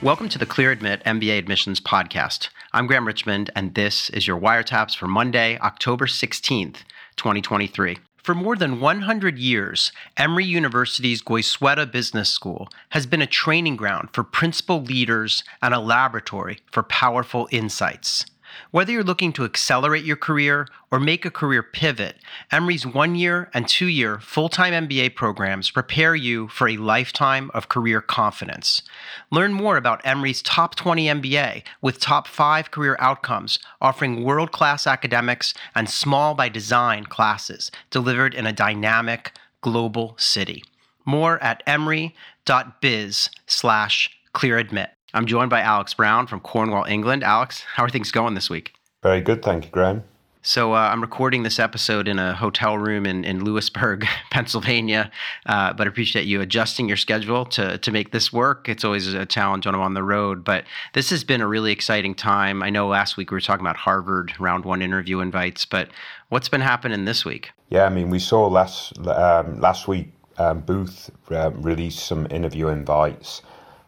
[0.00, 2.50] Welcome to the Clear Admit MBA Admissions Podcast.
[2.72, 6.84] I'm Graham Richmond, and this is your wiretaps for Monday, October 16th,
[7.16, 7.98] 2023.
[8.22, 14.10] For more than 100 years, Emory University's Goizueta Business School has been a training ground
[14.12, 18.24] for principal leaders and a laboratory for powerful insights.
[18.70, 22.16] Whether you're looking to accelerate your career or make a career pivot,
[22.50, 27.50] Emory's one year and two year full time MBA programs prepare you for a lifetime
[27.54, 28.82] of career confidence.
[29.30, 34.86] Learn more about Emory's Top 20 MBA with top five career outcomes, offering world class
[34.86, 40.64] academics and small by design classes delivered in a dynamic global city.
[41.04, 44.88] More at emory.biz slash clearadmit.
[45.14, 47.24] I'm joined by Alex Brown from Cornwall, England.
[47.24, 48.74] Alex, how are things going this week?
[49.02, 50.04] Very good, thank you, Graham.
[50.42, 55.10] So uh, I'm recording this episode in a hotel room in, in Lewisburg, Pennsylvania.
[55.46, 58.68] Uh, but I appreciate you adjusting your schedule to to make this work.
[58.68, 60.44] It's always a challenge when I'm on the road.
[60.44, 62.62] But this has been a really exciting time.
[62.62, 65.88] I know last week we were talking about Harvard round one interview invites, but
[66.28, 67.50] what's been happening this week?
[67.70, 72.68] Yeah, I mean, we saw last um, last week um, Booth um, released some interview
[72.68, 73.42] invites.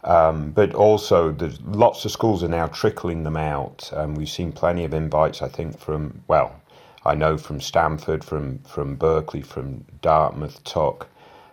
[0.05, 3.91] Um, but also, there's lots of schools are now trickling them out.
[3.95, 6.61] Um, we've seen plenty of invites, I think, from well,
[7.05, 11.09] I know from Stanford, from from Berkeley, from Dartmouth, Tuck,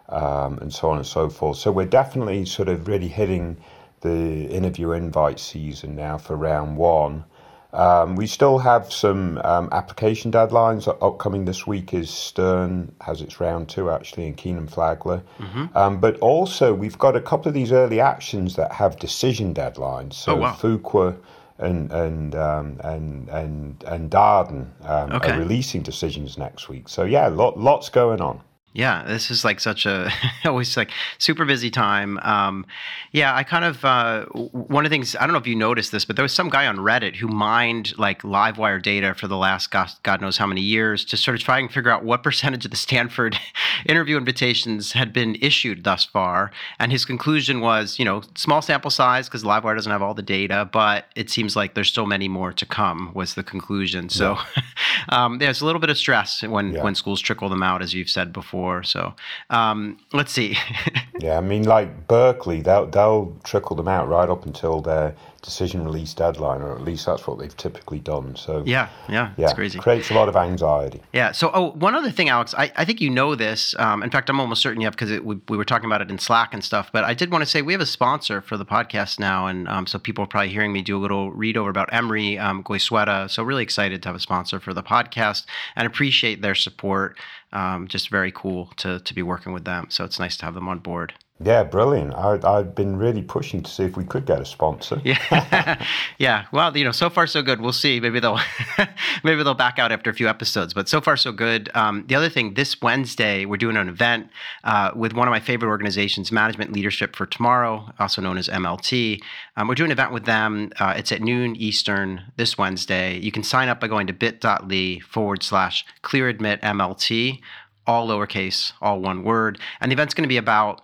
[0.09, 1.57] um, and so on and so forth.
[1.57, 3.57] So we're definitely sort of really hitting
[4.01, 7.25] the interview invite season now for round one.
[7.73, 10.87] Um, we still have some um, application deadlines.
[11.01, 15.21] Upcoming this week is Stern has its round two actually, in Kenan Flagler.
[15.37, 15.77] Mm-hmm.
[15.77, 20.13] Um, but also we've got a couple of these early actions that have decision deadlines.
[20.13, 20.53] So oh, wow.
[20.53, 21.17] Fuqua
[21.59, 25.31] and and um, and and and Darden um, okay.
[25.31, 26.87] are releasing decisions next week.
[26.87, 28.41] So yeah, lot, lots going on.
[28.77, 30.11] Yeah, this is like such a
[30.45, 32.19] always like super busy time.
[32.19, 32.63] Um,
[33.11, 35.91] yeah, I kind of uh, one of the things I don't know if you noticed
[35.91, 39.35] this, but there was some guy on Reddit who mined like LiveWire data for the
[39.35, 42.21] last God, God knows how many years to sort of try and figure out what
[42.27, 43.35] percentage of the Stanford
[43.87, 46.51] interview invitations had been issued thus far.
[46.77, 50.21] And his conclusion was, you know, small sample size because LiveWire doesn't have all the
[50.21, 53.11] data, but it seems like there's still many more to come.
[53.15, 54.09] Was the conclusion.
[54.09, 54.63] So yeah.
[55.09, 56.83] um, there's a little bit of stress when yeah.
[56.83, 58.83] when schools trickle them out, as you've said before before.
[58.83, 59.13] So
[59.49, 60.57] um, let's see.
[61.19, 65.85] yeah, I mean, like Berkeley, they'll they'll trickle them out right up until their decision
[65.85, 68.35] release deadline, or at least that's what they've typically done.
[68.35, 69.79] So yeah, yeah, yeah, it's crazy.
[69.79, 71.01] Creates a lot of anxiety.
[71.13, 71.31] Yeah.
[71.31, 73.75] So oh, one other thing, Alex, I, I think you know this.
[73.79, 76.09] Um, in fact, I'm almost certain you have because we, we were talking about it
[76.09, 76.89] in Slack and stuff.
[76.91, 79.67] But I did want to say we have a sponsor for the podcast now, and
[79.67, 82.63] um, so people are probably hearing me do a little read over about Emory um,
[82.63, 83.29] Goizueta.
[83.29, 85.45] So really excited to have a sponsor for the podcast
[85.75, 87.17] and appreciate their support.
[87.53, 89.87] Um, just very cool to to be working with them.
[89.89, 91.13] So it's nice to have them on board.
[91.39, 92.15] Yeah, brilliant.
[92.15, 94.99] I, I've been really pushing to see if we could get a sponsor.
[95.05, 95.85] yeah,
[96.17, 96.45] yeah.
[96.51, 97.61] Well, you know, so far so good.
[97.61, 97.99] We'll see.
[97.99, 98.39] Maybe they'll
[99.23, 100.73] maybe they'll back out after a few episodes.
[100.73, 101.69] But so far so good.
[101.75, 104.31] Um, the other thing, this Wednesday we're doing an event
[104.63, 109.21] uh, with one of my favorite organizations, Management Leadership for Tomorrow, also known as MLT.
[109.57, 110.71] Um, we're doing an event with them.
[110.79, 113.15] Uh, it's at noon Eastern this Wednesday.
[113.19, 117.41] You can sign up by going to bit.ly forward slash clear admit MLT,
[117.85, 119.59] all lowercase, all one word.
[119.79, 120.81] And the event's going to be about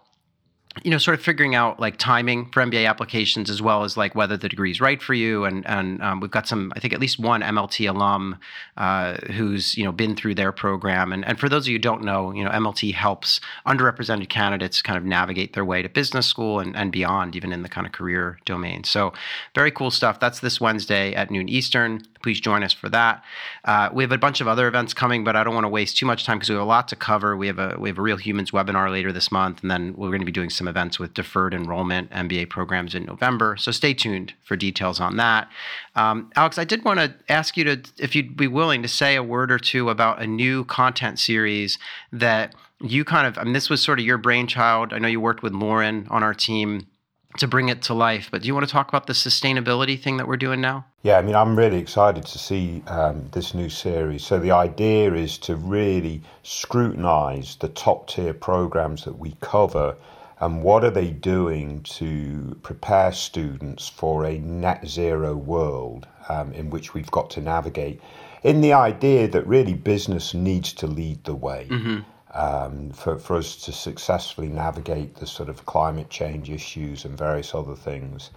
[0.82, 4.16] you know, sort of figuring out like timing for MBA applications as well as like
[4.16, 5.46] whether the degree is right for you.
[5.46, 8.38] And and um, we've got some, I think at least one MLT alum
[8.78, 11.14] uh, who's you know been through their program.
[11.14, 14.82] And and for those of you who don't know, you know, MLT helps underrepresented candidates
[14.82, 17.86] kind of navigate their way to business school and, and beyond, even in the kind
[17.86, 18.84] of career domain.
[18.84, 19.14] So
[19.54, 20.20] very cool stuff.
[20.20, 23.24] That's this Wednesday at noon Eastern please join us for that.
[23.66, 25.98] Uh, we have a bunch of other events coming, but I don't want to waste
[25.98, 27.38] too much time because we have a lot to cover.
[27.38, 30.10] We have a we have a Real Humans webinar later this month, and then we're
[30.10, 33.58] going to be doing some events with deferred enrollment MBA programs in November.
[33.58, 35.50] So stay tuned for details on that.
[35.96, 39.16] Um, Alex, I did want to ask you to if you'd be willing to say
[39.16, 41.78] a word or two about a new content series
[42.12, 44.94] that you kind of I mean this was sort of your brainchild.
[44.94, 46.88] I know you worked with Lauren on our team
[47.38, 48.30] to bring it to life.
[48.32, 50.86] But do you want to talk about the sustainability thing that we're doing now?
[51.02, 54.24] Yeah, I mean, I'm really excited to see um, this new series.
[54.24, 59.96] So the idea is to really scrutinize the top tier programs that we cover
[60.44, 66.70] and what are they doing to prepare students for a net zero world um, in
[66.70, 68.02] which we've got to navigate
[68.44, 71.68] in the idea that really business needs to lead the way.
[71.70, 72.00] Mm-hmm
[72.34, 77.54] um, for, for us to successfully navigate the sort of climate change issues and various
[77.54, 78.32] other things.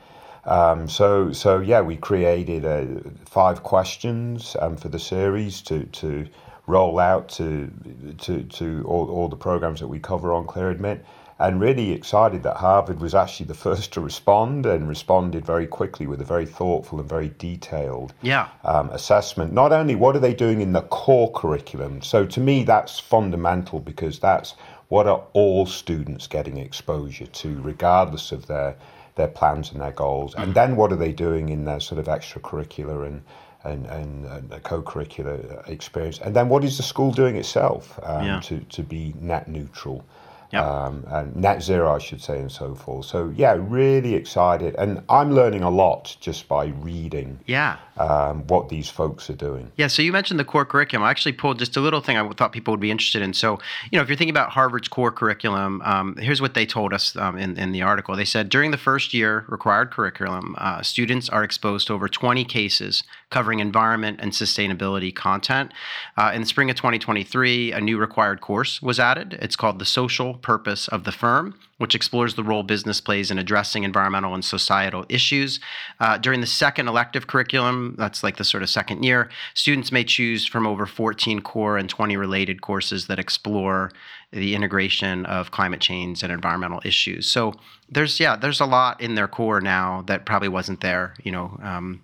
[0.44, 6.26] Um, so, so yeah, we created uh, five questions um, for the series to, to
[6.66, 7.70] roll out to,
[8.18, 11.00] to, to all, all the programs that we cover on ClearAdmit.
[11.38, 16.06] And really excited that Harvard was actually the first to respond and responded very quickly
[16.06, 18.48] with a very thoughtful and very detailed yeah.
[18.64, 19.52] um, assessment.
[19.52, 23.80] Not only what are they doing in the core curriculum, so to me that's fundamental
[23.80, 24.54] because that's
[24.88, 28.76] what are all students getting exposure to, regardless of their
[29.16, 32.06] their plans and their goals, and then what are they doing in their sort of
[32.06, 33.22] extracurricular and
[33.64, 38.40] and, and, and co-curricular experience, and then what is the school doing itself um, Yeah.
[38.40, 40.04] to to be net neutral
[40.52, 40.62] Yep.
[40.64, 43.06] um, and net zero, I should say, and so forth.
[43.06, 47.76] So yeah, really excited, and I'm learning a lot just by reading Yeah.
[47.98, 49.72] um, what these folks are doing.
[49.76, 51.04] Yeah, so you mentioned the core curriculum.
[51.04, 53.32] I actually pulled just a little thing I thought people would be interested in.
[53.34, 53.58] So,
[53.90, 57.16] you know, if you're thinking about Harvard's core curriculum, um, here's what they told us
[57.16, 58.14] um, in, in the article.
[58.16, 62.44] They said during the first year required curriculum, uh, students are exposed to over 20
[62.44, 65.72] cases covering environment and sustainability content.
[66.16, 69.36] Uh, in the spring of 2023, a new required course was added.
[69.40, 73.38] It's called The Social Purpose of the Firm which explores the role business plays in
[73.38, 75.60] addressing environmental and societal issues.
[76.00, 80.04] Uh, during the second elective curriculum, that's like the sort of second year, students may
[80.04, 83.90] choose from over 14 core and 20 related courses that explore
[84.32, 87.26] the integration of climate change and environmental issues.
[87.26, 87.52] So
[87.88, 91.58] there's yeah, there's a lot in their core now that probably wasn't there, you know.
[91.62, 92.02] Um,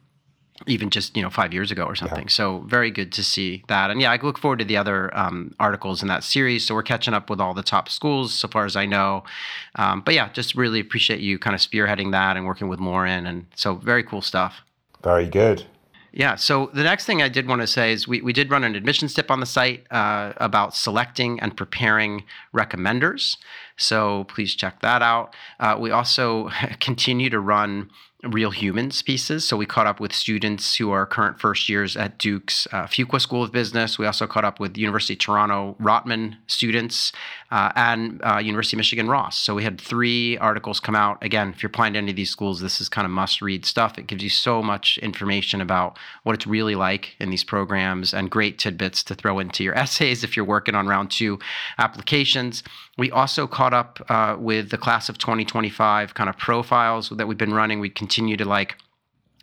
[0.67, 2.29] even just you know five years ago or something.
[2.29, 5.55] So very good to see that, and yeah, I look forward to the other um,
[5.59, 6.67] articles in that series.
[6.67, 9.25] So we're catching up with all the top schools, so far as I know.
[9.77, 13.27] Um, but yeah, just really appreciate you kind of spearheading that and working with Lauren,
[13.27, 14.63] and so very cool stuff.
[15.03, 15.65] Very good.
[16.13, 16.35] Yeah.
[16.35, 18.75] So the next thing I did want to say is we, we did run an
[18.75, 22.25] admissions tip on the site uh, about selecting and preparing
[22.55, 23.39] recommenders.
[23.79, 25.35] So please check that out.
[25.59, 26.51] Uh, we also
[26.81, 27.91] continue to run
[28.23, 29.47] real humans pieces.
[29.47, 33.21] So we caught up with students who are current first years at Duke's uh, Fuqua
[33.21, 33.99] School of Business.
[33.99, 37.11] We also caught up with University of Toronto Rotman students
[37.51, 39.39] uh, and uh, University of Michigan Ross.
[39.39, 41.19] So we had three articles come out.
[41.21, 43.67] Again, if you're applying to any of these schools, this is kind of must read
[43.67, 43.99] stuff.
[43.99, 48.31] It gives you so much information about what it's really like in these programs and
[48.31, 51.41] great tidbits to throw into your essays if you're working on round two
[51.77, 52.63] applications.
[52.99, 57.39] We also caught up uh, with the class of 2025 kind of profiles that we've
[57.39, 57.81] been running.
[57.81, 58.77] We continue to like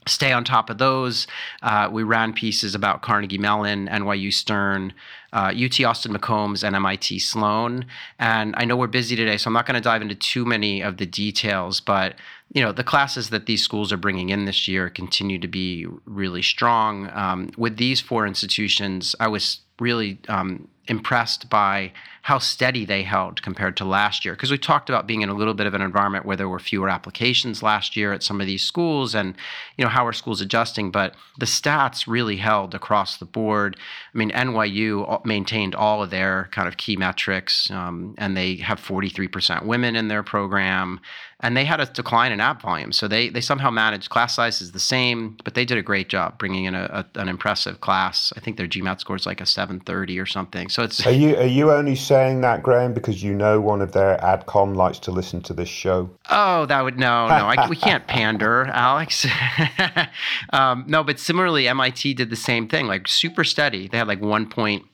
[0.07, 1.27] stay on top of those.
[1.61, 4.93] Uh, we ran pieces about Carnegie Mellon, NYU Stern,
[5.33, 7.85] uh, UT Austin McCombs, and MIT Sloan.
[8.17, 10.81] And I know we're busy today, so I'm not going to dive into too many
[10.81, 12.15] of the details, but
[12.53, 15.85] you know the classes that these schools are bringing in this year continue to be
[16.05, 17.09] really strong.
[17.13, 21.93] Um, with these four institutions, I was really um, impressed by
[22.29, 24.35] how steady they held compared to last year.
[24.35, 26.59] Because we talked about being in a little bit of an environment where there were
[26.59, 29.33] fewer applications last year at some of these schools, and
[29.77, 30.91] you know how are schools adjusting.
[30.91, 33.77] But the stats really held across the board.
[34.13, 38.79] I mean, NYU maintained all of their kind of key metrics, um, and they have
[38.79, 40.99] 43% women in their program
[41.41, 42.91] and they had a decline in app volume.
[42.91, 46.38] So they they somehow managed class sizes the same, but they did a great job
[46.38, 48.33] bringing in a, a, an impressive class.
[48.36, 50.69] I think their GMAT score is like a 730 or something.
[50.69, 53.94] So it's Are you are you only saying that, Graham, because you know one of
[53.94, 56.09] their adcom likes to listen to this show?
[56.30, 59.25] oh that would no no I, we can't pander, Alex.
[60.51, 63.87] um, no, but similarly, MIT did the same thing, like super steady.
[63.87, 64.85] They had like one point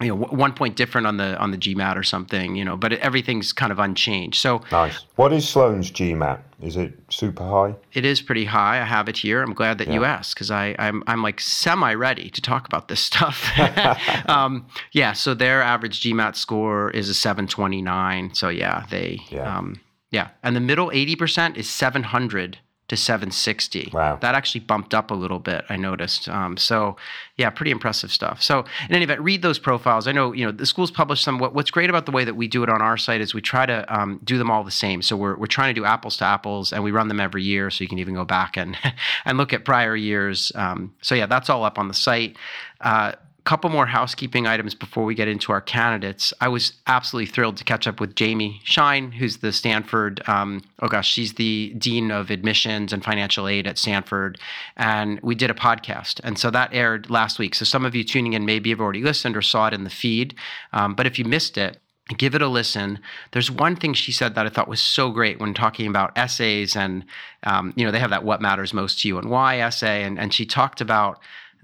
[0.00, 2.92] you know one point different on the on the GMAT or something, you know, but
[2.94, 4.40] everything's kind of unchanged.
[4.40, 5.04] So Nice.
[5.16, 6.40] What is Sloan's GMAT?
[6.60, 7.74] Is it super high?
[7.92, 8.80] it is pretty high.
[8.80, 9.42] I have it here.
[9.42, 12.88] I'm glad that you asked because I I'm I'm like semi ready to talk about
[12.88, 13.50] this stuff.
[14.28, 18.34] um, yeah, so their average GMAT score is a 729.
[18.34, 19.56] So yeah, they Yeah.
[19.58, 23.90] um, yeah, and the middle 80% is 700 to 760.
[23.92, 24.16] Wow.
[24.16, 26.28] That actually bumped up a little bit, I noticed.
[26.28, 26.96] Um, so,
[27.36, 28.42] yeah, pretty impressive stuff.
[28.42, 30.08] So, in any event, read those profiles.
[30.08, 31.38] I know, you know, the schools publish them.
[31.38, 33.42] What, what's great about the way that we do it on our site is we
[33.42, 35.02] try to um, do them all the same.
[35.02, 37.70] So, we're, we're trying to do apples to apples, and we run them every year.
[37.70, 38.76] So, you can even go back and,
[39.26, 40.50] and look at prior years.
[40.54, 42.36] Um, so, yeah, that's all up on the site.
[42.80, 43.12] Uh,
[43.48, 46.34] couple more housekeeping items before we get into our candidates.
[46.38, 50.88] I was absolutely thrilled to catch up with Jamie Shine, who's the Stanford, um, oh
[50.88, 54.38] gosh, she's the Dean of Admissions and Financial Aid at Stanford.
[54.76, 56.20] And we did a podcast.
[56.24, 57.54] And so that aired last week.
[57.54, 59.88] So some of you tuning in maybe have already listened or saw it in the
[59.88, 60.34] feed.
[60.74, 61.78] Um, but if you missed it,
[62.18, 62.98] give it a listen.
[63.32, 66.76] There's one thing she said that I thought was so great when talking about essays,
[66.76, 67.04] and
[67.44, 70.18] um, you know they have that "What matters most to you" and why essay, and
[70.18, 71.18] and she talked about.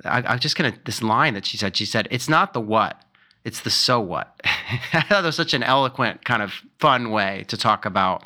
[0.05, 1.77] I, I'm just gonna this line that she said.
[1.77, 3.03] She said, "It's not the what,
[3.45, 4.41] it's the so what."
[4.93, 8.25] I thought that was such an eloquent, kind of fun way to talk about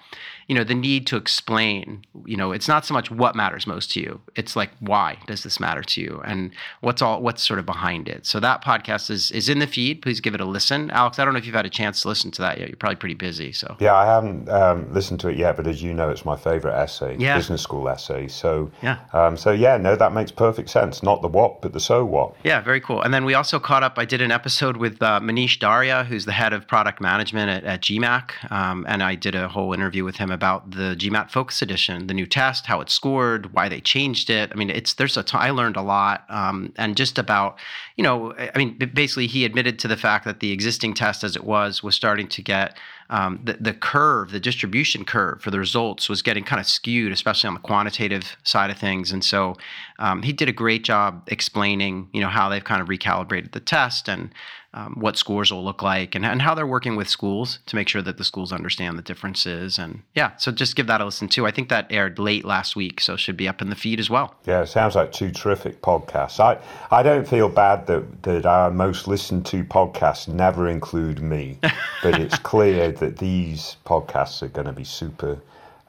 [0.48, 3.90] you know, the need to explain, you know, it's not so much what matters most
[3.92, 4.20] to you.
[4.34, 6.50] It's like why does this matter to you and
[6.80, 8.26] what's all what's sort of behind it.
[8.26, 10.00] So that podcast is is in the feed.
[10.02, 10.90] Please give it a listen.
[10.90, 12.68] Alex, I don't know if you've had a chance to listen to that yet.
[12.68, 13.52] You're probably pretty busy.
[13.52, 16.36] So Yeah, I haven't um, listened to it yet, but as you know, it's my
[16.36, 17.36] favorite essay, Yeah.
[17.36, 18.26] business school essay.
[18.28, 18.98] So Yeah.
[19.12, 21.02] um, so yeah, no, that makes perfect sense.
[21.02, 22.34] Not the what, but the so what.
[22.42, 23.02] Yeah, very cool.
[23.02, 23.98] And then we also caught up.
[23.98, 27.64] I did an episode with uh, Manish Daria, who's the head of product management at,
[27.64, 28.30] at GMAC.
[28.50, 32.14] Um, and I did a whole interview with him about the GMAT Focus Edition, the
[32.14, 34.50] new test, how it scored, why they changed it.
[34.52, 36.24] I mean, it's there's a ton, I learned a lot.
[36.28, 37.58] Um, and just about,
[37.96, 41.34] you know, I mean, basically, he admitted to the fact that the existing test as
[41.34, 42.78] it was was starting to get
[43.10, 47.10] um, the, the curve, the distribution curve for the results was getting kind of skewed,
[47.10, 49.10] especially on the quantitative side of things.
[49.12, 49.56] And so
[49.98, 53.60] um, he did a great job explaining, you know, how they've kind of recalibrated the
[53.60, 54.32] test and
[54.74, 57.88] um, what scores will look like and, and how they're working with schools to make
[57.88, 59.78] sure that the schools understand the differences.
[59.78, 61.46] And yeah, so just give that a listen too.
[61.46, 63.98] I think that aired late last week, so it should be up in the feed
[63.98, 64.34] as well.
[64.46, 66.38] Yeah, it sounds like two terrific podcasts.
[66.38, 66.58] I,
[66.90, 71.58] I don't feel bad that, that our most listened to podcasts never include me,
[72.02, 75.38] but it's clear that these podcasts are going to be super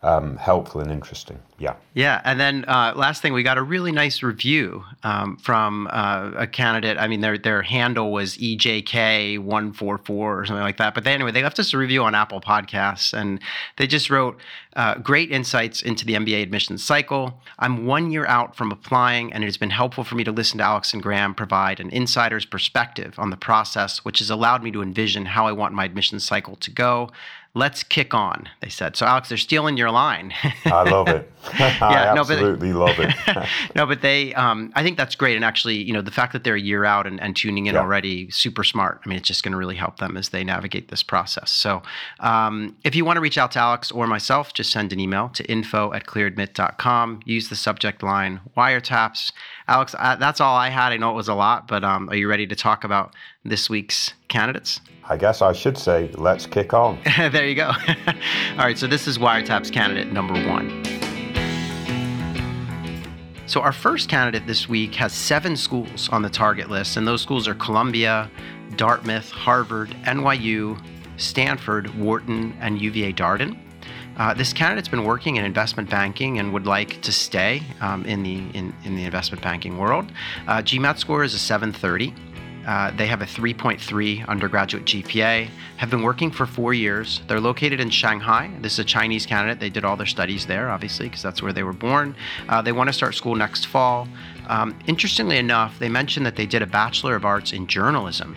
[0.01, 1.39] um, helpful and interesting.
[1.57, 1.75] Yeah.
[1.93, 6.31] Yeah, and then uh, last thing, we got a really nice review um, from uh,
[6.37, 6.97] a candidate.
[6.97, 10.95] I mean, their their handle was EJK one four four or something like that.
[10.95, 13.41] But they, anyway, they left us a review on Apple Podcasts, and
[13.75, 14.39] they just wrote
[14.77, 17.41] uh, great insights into the MBA admissions cycle.
[17.57, 20.59] I'm one year out from applying, and it has been helpful for me to listen
[20.59, 24.71] to Alex and Graham provide an insider's perspective on the process, which has allowed me
[24.71, 27.09] to envision how I want my admissions cycle to go.
[27.55, 28.95] Let's kick on, they said.
[28.95, 30.31] So, Alex, they're stealing your line.
[30.65, 31.29] I love it.
[31.53, 33.11] I Yeah, no, but- absolutely love it.
[33.75, 35.35] no, but they, um, I think that's great.
[35.35, 37.73] And actually, you know, the fact that they're a year out and, and tuning in
[37.73, 37.81] Yeah.
[37.81, 39.01] already, super smart.
[39.03, 41.49] I mean, it's just going to really help them as they navigate this process.
[41.51, 41.81] So
[42.19, 45.29] um, if you want to reach out to Alex or myself, just send an email
[45.29, 47.21] to info at clearadmit.com.
[47.25, 49.31] Use the subject line wiretaps.
[49.67, 50.91] Alex, I, that's all I had.
[50.91, 53.69] I know it was a lot, but um, are you ready to talk about this
[53.69, 54.81] week's candidates?
[55.09, 56.99] I guess I should say, let's kick on.
[57.17, 57.67] there you go.
[58.07, 60.83] All right, so this is Wiretaps candidate number one.
[63.47, 67.23] So, our first candidate this week has seven schools on the target list, and those
[67.23, 68.29] schools are Columbia,
[68.75, 70.79] Dartmouth, Harvard, NYU,
[71.17, 73.57] Stanford, Wharton, and UVA Darden.
[74.17, 78.21] Uh, this candidate's been working in investment banking and would like to stay um, in
[78.21, 80.11] the in, in the investment banking world.
[80.45, 82.13] Uh, GMAT score is a 730.
[82.67, 87.21] Uh, they have a 3.3 undergraduate GPA, have been working for four years.
[87.27, 88.51] They're located in Shanghai.
[88.61, 89.59] This is a Chinese candidate.
[89.59, 92.15] They did all their studies there, obviously, because that's where they were born.
[92.47, 94.07] Uh, they want to start school next fall.
[94.47, 98.35] Um, interestingly enough, they mentioned that they did a Bachelor of Arts in Journalism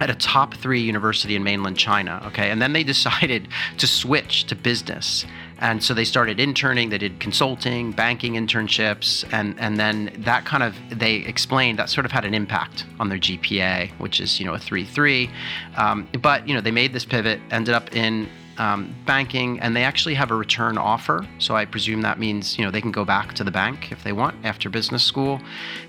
[0.00, 2.22] at a top three university in mainland China.
[2.26, 3.48] Okay, and then they decided
[3.78, 5.24] to switch to business,
[5.58, 6.90] and so they started interning.
[6.90, 12.04] They did consulting, banking internships, and and then that kind of they explained that sort
[12.04, 15.30] of had an impact on their GPA, which is you know a three three.
[15.76, 19.84] Um, but you know they made this pivot, ended up in um, banking, and they
[19.84, 21.26] actually have a return offer.
[21.38, 24.04] So I presume that means you know they can go back to the bank if
[24.04, 25.40] they want after business school.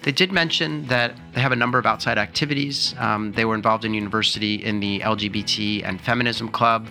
[0.03, 2.95] They did mention that they have a number of outside activities.
[2.99, 6.87] Um, they were involved in university in the LGBT and feminism club.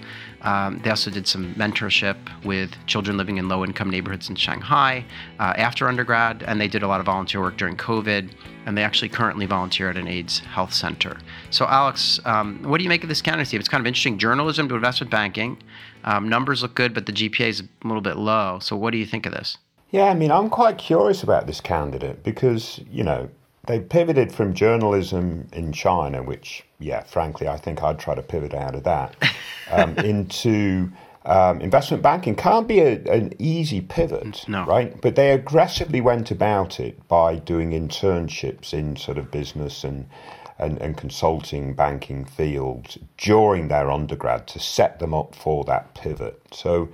[0.47, 5.05] Um, they also did some mentorship with children living in low-income neighborhoods in Shanghai
[5.41, 8.31] uh, after undergrad, and they did a lot of volunteer work during COVID.
[8.65, 11.19] And they actually currently volunteer at an AIDS health center.
[11.51, 13.57] So, Alex, um, what do you make of this candidacy?
[13.57, 14.19] It's kind of interesting.
[14.19, 15.63] Journalism to investment banking.
[16.03, 18.59] Um, numbers look good, but the GPA is a little bit low.
[18.61, 19.59] So, what do you think of this?
[19.91, 23.31] Yeah, I mean, I'm quite curious about this candidate because, you know,
[23.67, 28.55] they pivoted from journalism in China, which, yeah, frankly, I think I'd try to pivot
[28.55, 29.15] out of that,
[29.71, 30.91] um, into
[31.25, 32.37] um, investment banking.
[32.37, 34.65] Can't be a, an easy pivot, No.
[34.65, 34.99] right?
[35.01, 40.09] But they aggressively went about it by doing internships in sort of business and,
[40.59, 46.41] and, and consulting banking fields during their undergrad to set them up for that pivot.
[46.53, 46.89] So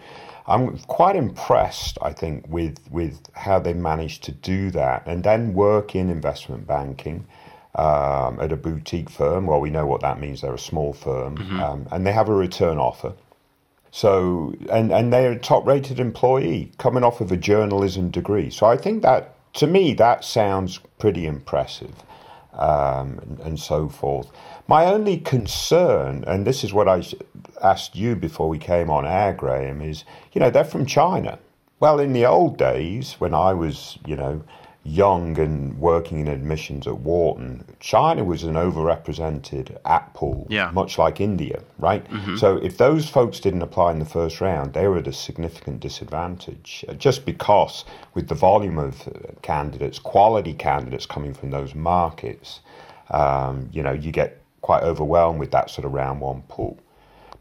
[0.46, 5.54] I'm quite impressed, I think, with, with how they managed to do that and then
[5.54, 7.26] work in investment banking.
[7.74, 10.42] Um, at a boutique firm, well, we know what that means.
[10.42, 13.14] They're a small firm, um, and they have a return offer.
[13.90, 18.50] So, and, and they're a top rated employee coming off of a journalism degree.
[18.50, 21.94] So I think that, to me, that sounds pretty impressive
[22.52, 24.30] um, and, and so forth.
[24.68, 27.02] My only concern, and this is what I
[27.62, 31.38] asked you before we came on air, Graham, is, you know, they're from China.
[31.80, 34.42] Well, in the old days, when I was, you know,
[34.84, 40.70] young and working in admissions at Wharton, China was an overrepresented at pool, Yeah.
[40.72, 42.04] much like India, right?
[42.36, 45.80] So if those folks didn't apply in the first round, they were at a significant
[45.80, 47.84] disadvantage, uh, just because
[48.14, 49.12] with the volume of uh,
[49.42, 52.60] candidates, quality candidates coming from those markets,
[53.10, 56.78] um, you know, you get quite overwhelmed with that sort of round one pool.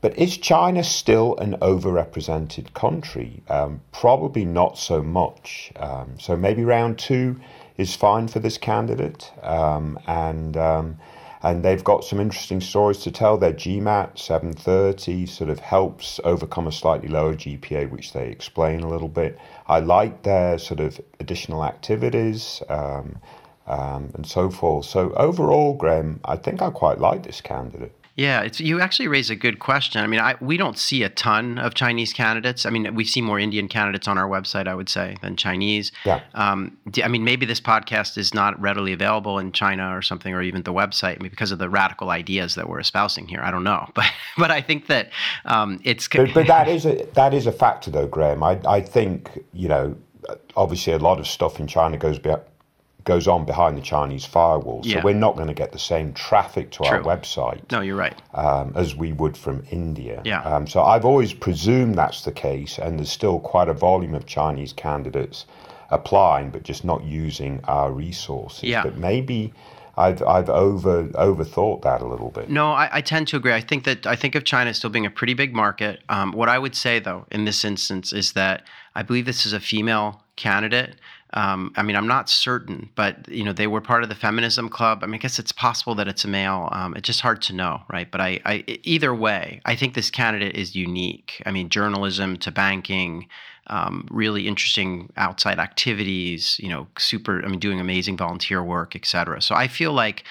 [0.02, 3.44] But is China still an overrepresented country?
[3.48, 5.72] Um, probably not so much.
[5.76, 7.40] Um, so maybe round two
[7.78, 10.98] is fine for this candidate, um, and um,
[11.44, 13.38] and they've got some interesting stories to tell.
[13.38, 18.90] Their GMAT 730 sort of helps overcome a slightly lower GPA, which they explain a
[18.90, 19.38] little bit.
[19.68, 22.64] I like their sort of additional activities.
[22.70, 23.20] Um,
[23.68, 24.86] um, and so forth.
[24.86, 27.94] So overall, Graham, I think I quite like this candidate.
[28.16, 30.02] Yeah, it's you actually raise a good question.
[30.04, 32.66] I mean, I, we don't see a ton of Chinese candidates.
[32.66, 35.92] I mean, we see more Indian candidates on our website, I would say, than Chinese.
[36.06, 36.22] Yeah.
[36.34, 40.42] Um, I mean, maybe this podcast is not readily available in China or something, or
[40.42, 43.42] even the website, I mean, because of the radical ideas that we're espousing here.
[43.42, 44.06] I don't know, but
[44.38, 45.10] but I think that
[45.46, 48.44] um, it's But, but that is a that is a factor, though, Graham.
[48.44, 49.96] I I think you know,
[50.58, 52.32] obviously, a lot of stuff in China goes be,
[53.04, 55.04] goes on behind the Chinese firewall, so Yeah.
[55.04, 57.62] we're not going to get the same traffic to our website.
[57.72, 58.18] no, you're right.
[58.34, 60.22] um, as we would from India.
[60.26, 60.42] Yeah.
[60.42, 64.26] Um, so I've always presumed that's the case, and there's still quite a volume of
[64.26, 65.46] Chinese candidates
[65.90, 68.64] applying, but just not using our resources.
[68.64, 68.84] Yeah.
[68.84, 69.54] But maybe
[69.98, 72.50] I've I've over overthought that a little bit.
[72.50, 73.54] No, I, I tend to agree.
[73.54, 76.02] I think that I think of China as still being a pretty big market.
[76.10, 78.64] Um, what I would say, though, in this instance, is that
[78.96, 80.96] I believe this is a female candidate.
[81.34, 84.68] Um, I mean, I'm not certain, but you know, they were part of the feminism
[84.68, 85.02] club.
[85.02, 86.68] I mean, I guess it's possible that it's a male.
[86.74, 88.10] Um, it's just hard to know, right?
[88.12, 91.42] But I, I, either way, I think this candidate is unique.
[91.46, 93.28] I mean, journalism to banking,
[93.68, 96.60] um, really interesting outside activities.
[96.60, 97.44] You know, super.
[97.46, 99.42] I mean, doing amazing volunteer work, et cetera.
[99.42, 100.26] So I feel like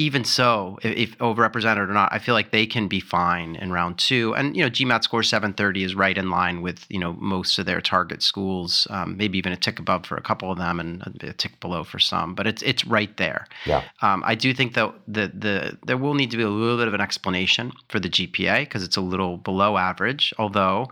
[0.00, 3.70] even so, if, if overrepresented or not, I feel like they can be fine in
[3.70, 4.34] round two.
[4.34, 7.66] And you know, GMAT score 730 is right in line with you know most of
[7.66, 11.02] their target schools, um, maybe even a tick above for a couple of them, and
[11.22, 12.34] a tick below for some.
[12.34, 13.46] But it's it's right there.
[13.66, 13.84] Yeah.
[14.00, 16.88] Um, I do think though the the there will need to be a little bit
[16.88, 20.32] of an explanation for the GPA because it's a little below average.
[20.38, 20.88] Although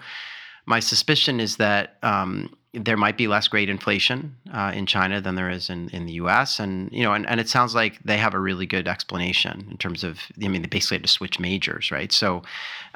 [0.66, 5.36] my suspicion is that um, there might be less grade inflation uh, in China than
[5.36, 6.60] there is in, in the U.S.
[6.60, 9.78] and you know, and, and it sounds like they have a really good explanation in
[9.78, 10.20] terms of.
[10.42, 12.12] I mean, they basically had to switch majors, right?
[12.12, 12.42] So,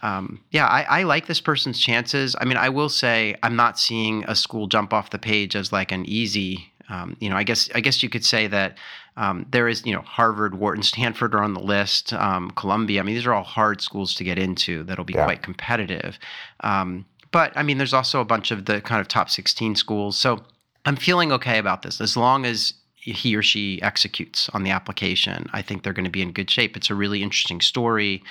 [0.02, 2.36] um, yeah, I, I like this person's chances.
[2.40, 5.72] I mean, I will say I'm not seeing a school jump off the page as
[5.72, 6.68] like an easy.
[6.90, 8.76] Um, you know, I guess I guess you could say that
[9.16, 12.12] um, there is, you know, Harvard, Wharton, Stanford are on the list.
[12.12, 13.00] Um, Columbia.
[13.00, 14.82] I mean, these are all hard schools to get into.
[14.82, 15.24] That'll be Yeah.
[15.24, 16.18] quite competitive.
[16.60, 20.16] Um, but I mean, there's also a bunch of the kind of top 16 schools.
[20.16, 20.42] So
[20.84, 25.50] I'm feeling okay about this as long as he or she executes on the application.
[25.52, 26.76] I think they're going to be in good shape.
[26.76, 28.22] It's a really interesting story.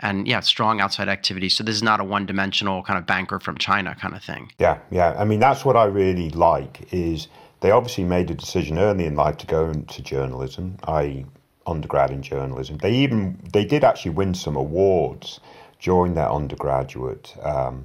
[0.00, 1.48] And yeah, strong outside activity.
[1.48, 4.52] So this is not a one-dimensional kind of banker from China kind of thing.
[4.58, 5.14] Yeah, yeah.
[5.18, 7.28] I mean, that's what I really like is
[7.60, 11.26] they obviously made a decision early in life to go into journalism, i.e.,
[11.66, 12.78] undergrad in journalism.
[12.78, 15.40] They even they did actually win some awards
[15.80, 17.84] during their undergraduate um,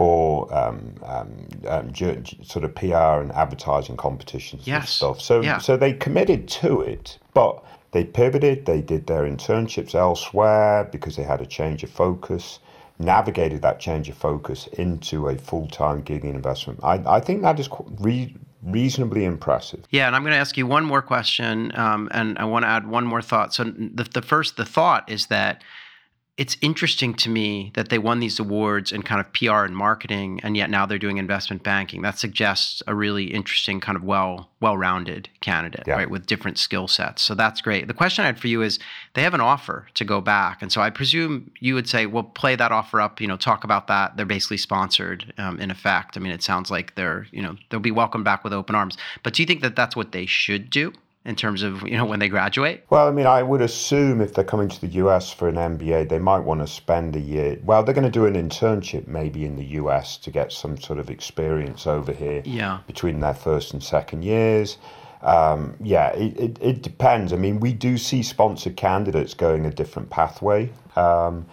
[0.00, 5.20] for um, um, um, sort of PR and advertising competitions and stuff.
[5.20, 5.58] So yeah.
[5.58, 8.64] so they committed to it, but they pivoted.
[8.64, 12.60] They did their internships elsewhere because they had a change of focus
[12.98, 16.80] navigated that change of focus into a full-time gig investment.
[16.82, 19.84] I, I think that is re- reasonably impressive.
[19.90, 22.68] Yeah, and I'm going to ask you one more question, um, and I want to
[22.68, 23.52] add one more thought.
[23.52, 25.62] So the, the first, the thought is that
[26.40, 30.40] it's interesting to me that they won these awards in kind of PR and marketing,
[30.42, 32.00] and yet now they're doing investment banking.
[32.00, 35.94] That suggests a really interesting kind of well well-rounded candidate, Yeah.
[35.96, 37.20] right, with different skill sets.
[37.22, 37.88] So that's great.
[37.88, 38.78] The question I had for you is,
[39.12, 42.22] they have an offer to go back, and so I presume you would say, well,
[42.22, 43.20] play that offer up.
[43.20, 44.16] You know, talk about that.
[44.16, 46.16] They're basically sponsored, um, in effect.
[46.16, 48.96] I mean, it sounds like they're, you know, they'll be welcomed back with open arms.
[49.22, 52.04] But do you think that that's what they should do in terms of, you know,
[52.06, 52.84] when they graduate?
[52.88, 56.08] Well, I mean, I would assume if they're coming to the US for an MBA,
[56.08, 57.58] they might want to spend a year.
[57.62, 60.98] Well, they're going to do an internship maybe in the US to get some sort
[60.98, 62.78] of experience over here Yeah.
[62.86, 64.78] between their first and second years.
[65.22, 67.34] Um, yeah, it, it, it depends.
[67.34, 70.70] I mean, we do see sponsored candidates going a different pathway.
[70.96, 71.44] Um,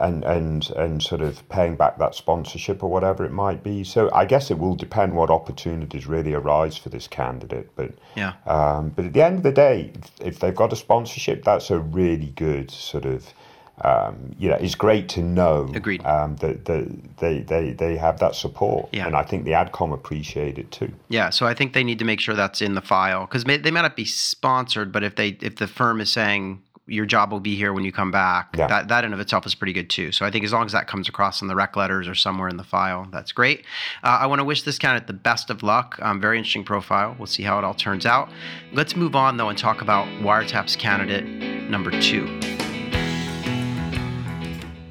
[0.00, 3.84] and, and and sort of paying back that sponsorship or whatever it might be.
[3.84, 7.70] So I guess it will depend what opportunities really arise for this candidate.
[7.76, 8.32] But Yeah.
[8.46, 11.78] um, but at the end of the day, if- they've got a sponsorship, that's a
[11.78, 13.34] really good sort of
[13.82, 16.04] um, you know, it's great to know Agreed.
[16.04, 18.88] Um, that, that they, they, they have that support.
[18.92, 19.06] Yeah.
[19.06, 20.92] And I think the ADCOM appreciate it too.
[21.08, 23.70] Yeah, so I think they need to make sure that's in the file because they
[23.70, 27.40] might not be sponsored, but if they if the firm is saying your job will
[27.40, 28.66] be here when you come back, Yeah.
[28.66, 30.12] that that in of itself is pretty good too.
[30.12, 32.48] So I think as long as that comes across in the rec letters or somewhere
[32.48, 33.64] in the file, that's great.
[34.02, 35.98] Uh, I want to wish this candidate the best of luck.
[36.02, 37.14] Um, very interesting profile.
[37.18, 38.28] We'll see how it all turns out.
[38.72, 41.24] Let's move on though and talk about wiretaps candidate
[41.70, 42.59] number two.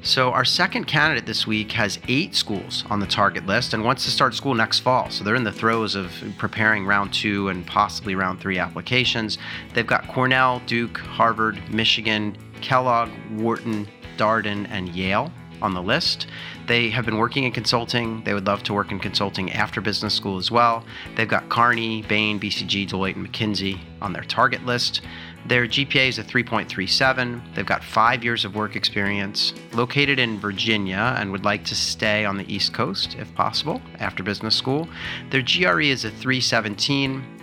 [0.02, 4.04] So, our second candidate this week has eight schools on the target list and wants
[4.04, 5.10] to start school next fall.
[5.10, 9.36] So, they're in the throes of preparing round two and possibly round three applications.
[9.74, 13.86] They've got Cornell, Duke, Harvard, Michigan, Kellogg, Wharton,
[14.16, 16.26] Darden, and Yale on the list.
[16.66, 18.22] They have been working in consulting.
[18.24, 20.84] They would love to work in consulting after business school as well.
[21.16, 25.02] They've got Kearney, Bain, BCG, Deloitte, and McKinsey on their target list.
[25.46, 27.54] Their GPA is a 3.37.
[27.54, 32.24] They've got five years of work experience, located in Virginia, and would like to stay
[32.24, 34.88] on the East Coast if possible after business school.
[35.30, 37.36] Their GRE is a 317.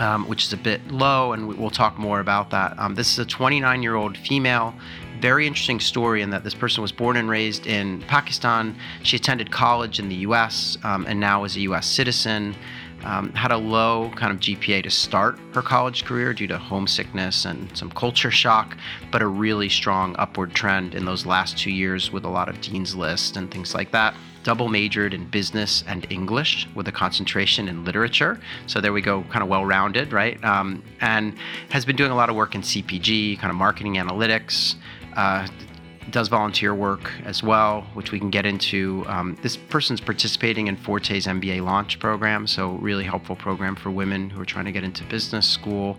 [0.00, 2.78] Um, which is a bit low, and we- we'll talk more about that.
[2.78, 4.72] Um, this is a 29 year old female.
[5.20, 8.76] Very interesting story in that this person was born and raised in Pakistan.
[9.02, 12.54] She attended college in the US um, and now is a US citizen.
[13.08, 17.46] Um, had a low kind of GPA to start her college career due to homesickness
[17.46, 18.76] and some culture shock,
[19.10, 22.60] but a really strong upward trend in those last two years with a lot of
[22.60, 27.68] Dean's List and things like that double majored in business and English with a concentration
[27.68, 28.40] in literature.
[28.66, 30.42] So there we go, kind of well rounded, right?
[30.44, 31.34] Um, and
[31.70, 34.76] has been doing a lot of work in CPG, kind of marketing analytics.
[35.16, 35.46] Uh,
[36.10, 39.04] does volunteer work as well, which we can get into.
[39.06, 44.30] Um, this person's participating in Forte's MBA launch program, so really helpful program for women
[44.30, 45.98] who are trying to get into business school.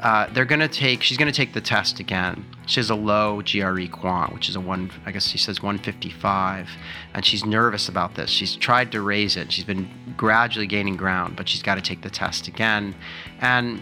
[0.00, 2.44] Uh, they're to take, she's to take the test again.
[2.66, 6.68] She has a low GRE quant, which is a one, I guess she says 155.
[7.14, 8.28] And she's nervous about this.
[8.28, 9.52] She's tried to raise it.
[9.52, 12.96] She's been gradually gaining ground, but she's got to take the test again.
[13.40, 13.80] And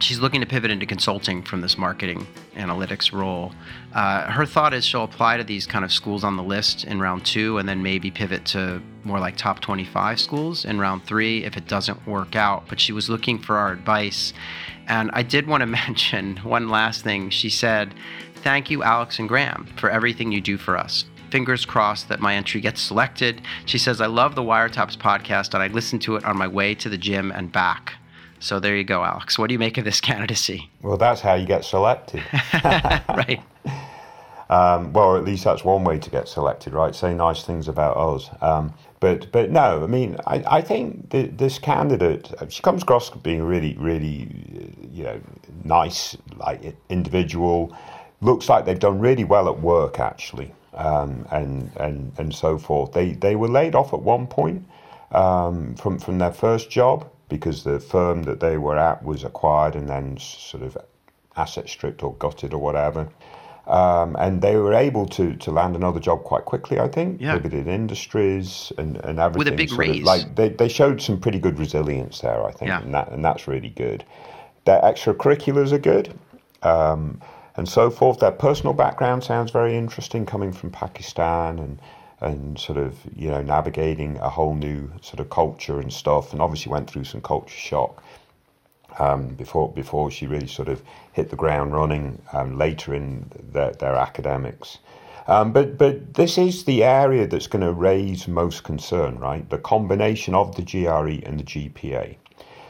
[0.00, 3.52] she's looking to pivot into consulting from this marketing analytics role.
[3.92, 7.00] Uh, her thought is she'll apply to these kind of schools on the list in
[7.00, 11.44] round two and then maybe pivot to more like top 25 schools in round three
[11.44, 12.64] if it doesn't work out.
[12.68, 14.32] But she was looking for our advice.
[14.86, 17.30] And I did want to mention one last thing.
[17.30, 17.94] She said,
[18.36, 21.06] Thank you, Alex and Graham, for everything you do for us.
[21.30, 23.40] Fingers crossed that my entry gets selected.
[23.64, 26.74] She says, I love the Wiretaps podcast and I listen to it on my way
[26.76, 27.94] to the gym and back.
[28.44, 29.38] So there you go, Alex.
[29.38, 30.70] What do you make of this candidacy?
[30.82, 32.22] Well, that's how you get selected.
[32.64, 33.42] right.
[34.50, 36.94] Um, well, at least that's one way to get selected, right?
[36.94, 38.28] Say nice things about us.
[38.42, 43.08] Um, but but no, I mean, I, I think th- this candidate, she comes across
[43.08, 45.20] being really, really, uh, you know,
[45.64, 47.74] nice, like individual.
[48.20, 52.92] Looks like they've done really well at work, actually, um, and and and so forth.
[52.92, 54.66] They they were laid off at one point
[55.12, 59.74] um, from from their first job because the firm that they were at was acquired
[59.74, 60.76] and then sort of
[61.36, 63.08] asset stripped or gutted or whatever.
[63.66, 67.20] Um, and they were able to to land another job quite quickly, I think.
[67.20, 67.34] Yeah.
[67.38, 69.56] Pivoted industries and, and everything.
[69.56, 70.04] big sort of raise.
[70.04, 72.82] like they, they showed some pretty good resilience there, I think, Yeah.
[72.82, 74.04] and that and that's really good.
[74.66, 76.06] Their extracurriculars are good,
[76.62, 77.20] um,
[77.56, 78.18] and so forth.
[78.20, 81.78] Their personal background sounds very interesting, coming from Pakistan and
[82.20, 86.40] and sort of you know navigating a whole new sort of culture and stuff, and
[86.40, 88.02] obviously went through some culture shock
[88.98, 93.72] um, before before she really sort of hit the ground running um, later in their,
[93.72, 94.78] their academics.
[95.26, 99.48] Um, but but this is the area that's going to raise most concern, right?
[99.48, 102.16] The combination of the GRE and the GPA.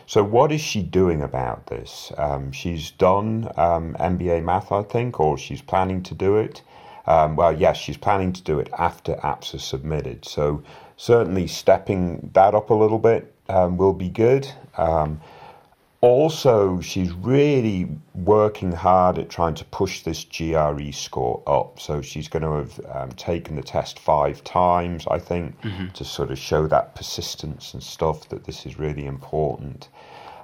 [0.06, 2.12] So what is she doing about this?
[2.18, 6.62] Um, she's done um, MBA math, I think, or she's planning to do it.
[7.06, 10.24] Um, well, yes, she's planning to do it after apps are submitted.
[10.24, 10.62] So
[10.96, 14.48] certainly stepping that up a little bit um, will be good.
[14.76, 15.20] Um,
[16.00, 21.80] also, she's really working hard at trying to push this GRE score up.
[21.80, 25.54] So she's going to have um, taken the test five times, I think,
[25.94, 29.88] to sort of show that persistence and stuff that this is really important.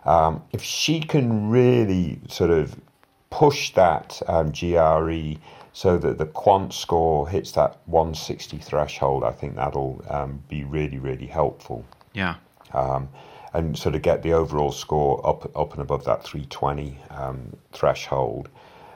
[0.07, 2.81] Um, if she can really sort of
[3.29, 5.37] push that um, GRE
[5.73, 10.99] so that the quant score hits that 160 threshold, I think that'll um, be really,
[10.99, 12.35] really helpful Yeah.
[12.73, 13.09] um,
[13.53, 18.49] and sort of get the overall score up up and above that 320 um, threshold.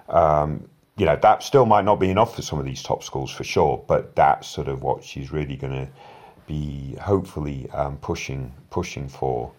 [0.08, 3.30] Um, you know, that still might not be enough for some of these top schools
[3.30, 5.88] for sure, but that's sort of what she's really going to
[6.46, 9.50] be hopefully um, pushing pushing for.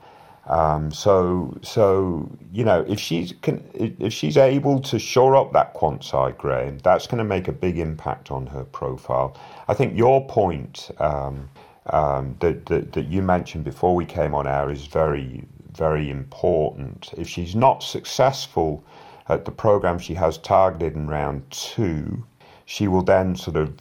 [0.48, 5.74] Um, so, so you know, if she's can, if she's able to shore up that
[5.74, 9.36] quant side, Graham, that's going to make a big impact on her profile.
[9.68, 11.50] I think your point um,
[11.88, 15.44] um, that, that that you mentioned before we came on air is very
[15.76, 17.14] very important.
[17.18, 18.84] If she's not successful
[19.28, 22.24] at the program she has targeted in round two,
[22.66, 23.74] she will then sort of,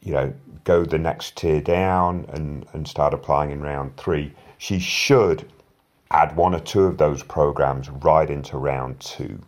[0.00, 0.32] you know,
[0.64, 4.32] go the next tier down and, and start applying in round three.
[4.58, 5.46] She should
[6.10, 9.40] add one or two of those programs right into round two.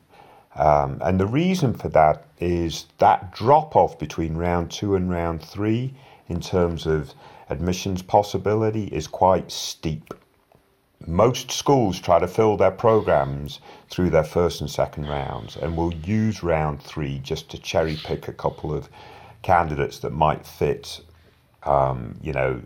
[0.55, 5.43] Um, and the reason for that is that drop off between round two and round
[5.43, 5.95] three
[6.29, 7.15] in terms of
[7.49, 10.15] admissions possibility is quite steep.
[11.07, 13.59] Most schools try to fill their programs
[13.91, 18.29] through their first and second rounds and will use round three just to cherry pick
[18.29, 18.89] a couple of
[19.43, 21.01] candidates that might fit,
[21.65, 22.63] um, you know,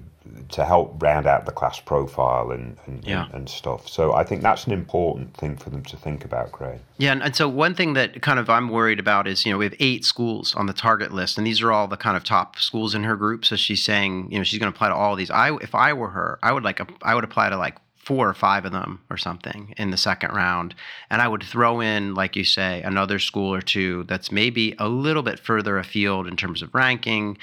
[0.50, 3.26] to help round out the class profile and and, Yeah.
[3.32, 3.88] and stuff.
[3.88, 6.80] So I think that's an important thing for them to think about, Craig.
[6.98, 9.58] Yeah, and, and so one thing that kind of I'm worried about is, you know,
[9.58, 12.24] we have eight schools on the target list, and these are all the kind of
[12.24, 13.44] top schools in her group.
[13.44, 15.30] So she's saying, you know, she's going to apply to all these.
[15.30, 18.34] I, if I were her, I would like, I would apply to like four or
[18.34, 20.76] five of them or something in the second round,
[21.10, 24.88] and I would throw in, like you say, another school or two that's maybe a
[24.88, 27.36] little bit further afield in terms of ranking.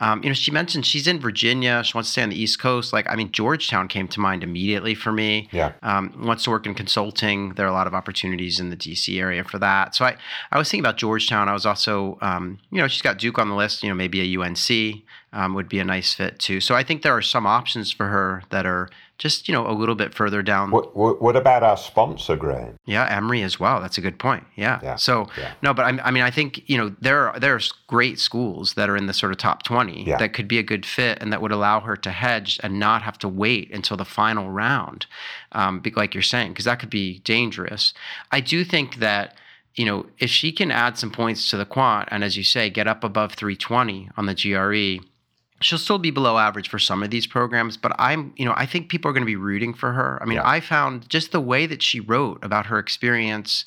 [0.00, 1.82] Um, you know, she mentioned she's in Virginia.
[1.84, 2.92] She wants to stay on the East Coast.
[2.92, 5.72] Like, I mean, Georgetown came to mind immediately for me Yeah.
[5.82, 7.54] um, wants to work in consulting.
[7.54, 9.94] There are a lot of opportunities in the DC area for that.
[9.94, 10.16] So I,
[10.52, 11.48] I was thinking about Georgetown.
[11.48, 13.82] I was also, um, you know, she's got Duke on the list.
[13.82, 16.60] You know, maybe a UNC um, would be a nice fit too.
[16.60, 19.72] So I think there are some options for her that are just, you know, a
[19.74, 20.70] little bit further down.
[20.70, 22.78] What what, what about our sponsor, Graham?
[22.86, 23.80] Yeah, Emory as well.
[23.80, 24.44] That's a good point.
[24.54, 24.78] Yeah.
[24.80, 25.52] Yeah, So yeah.
[25.60, 28.88] no, but I, I mean, I think you know there are there's great schools that
[28.88, 30.18] are in the sort of top twenty Yeah.
[30.18, 33.02] that could be a good fit and that would allow her to hedge and not
[33.02, 35.06] have to wait until the final round,
[35.52, 37.92] um, like you're saying, because that could be dangerous.
[38.30, 39.34] I do think that.
[39.74, 42.68] You know, if she can add some points to the quant, and as you say,
[42.68, 45.04] get up above 320 on the GRE,
[45.60, 48.64] she'll still be below average for some of these programs but i'm you know i
[48.66, 50.48] think people are going to be rooting for her i mean Yeah.
[50.48, 53.64] i found just the way that she wrote about her experience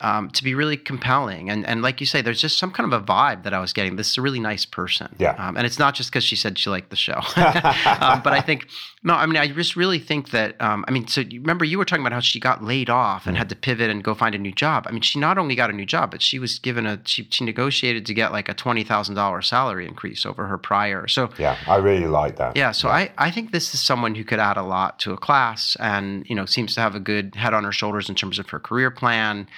[0.00, 1.50] um, to be really compelling.
[1.50, 3.72] And and like you say there's just some kind of a vibe that i was
[3.72, 3.96] getting.
[3.96, 5.14] This is a really nice person.
[5.18, 5.34] Yeah.
[5.38, 7.20] um, and it's not just because she said she liked the show.
[8.00, 8.68] Um, but i think
[9.02, 11.78] no i mean i just really think that um, i mean so you remember you
[11.78, 14.34] were talking about how she got laid off and had to pivot and go find
[14.34, 14.86] a new job.
[14.88, 17.26] I mean she not only got a new job but she was given a she,
[17.30, 21.08] she negotiated to get like a $20000 salary increase over her prior.
[21.08, 22.56] So Yeah, I really like that.
[22.56, 25.16] yeah, so I, I think this is someone who could add a lot to a
[25.16, 28.38] class and, you know, seems to have a good head on her shoulders in terms
[28.38, 29.48] of her career plan.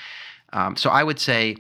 [0.52, 1.56] Um, so I would say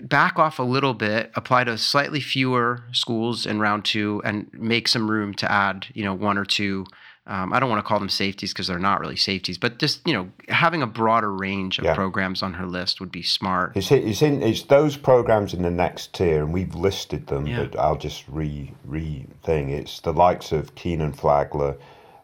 [0.00, 4.86] back off a little bit, apply to slightly fewer schools in round two and make
[4.88, 6.86] some room to add, you know, one or two.
[7.26, 10.06] Um, I don't want to call them safeties because they're not really safeties, but just,
[10.06, 11.94] you know, having a broader range of Yeah.
[11.94, 13.72] programs on her list would be smart.
[13.76, 17.64] It's, it's in it's those programs in the next tier, and we've listed them, Yeah.
[17.64, 19.68] but I'll just re re thing.
[19.68, 21.76] It's the likes of Kenan Flagler,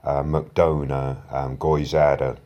[0.04, 2.36] uh, McDonough, um, Goizueta,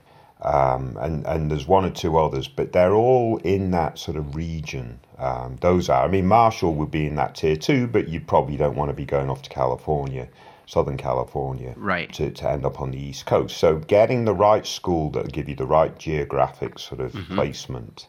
[0.43, 4.35] um, and and there's one or two others, but they're all in that sort of
[4.37, 5.01] region.
[5.19, 6.05] Um, those are.
[6.05, 8.95] I mean, Marshall would be in that tier too, but you probably don't want to
[8.95, 10.29] be going off to California,
[10.67, 12.13] Southern California, Right.
[12.15, 13.57] to, to end up on the East Coast.
[13.57, 17.35] So getting the right school that'll give you the right geographic sort of Mm-hmm.
[17.35, 18.07] placement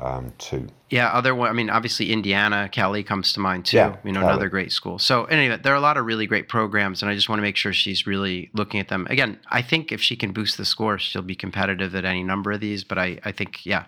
[0.00, 0.68] um, too.
[0.88, 1.48] Yeah, other one.
[1.48, 3.76] I mean, obviously Indiana, Kelley comes to mind too.
[3.76, 4.32] Yeah, you know, Kelley.
[4.32, 4.98] another great school.
[4.98, 7.42] So anyway, there are a lot of really great programs, and I just want to
[7.42, 9.06] make sure she's really looking at them.
[9.10, 12.50] Again, I think if she can boost the score, she'll be competitive at any number
[12.50, 12.82] of these.
[12.82, 13.86] But I, I think, yeah,